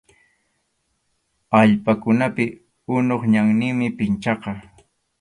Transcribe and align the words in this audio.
Allpakunapi 1.59 2.45
unup 2.97 3.21
ñanninmi 3.33 3.87
pinchaqa. 3.97 4.51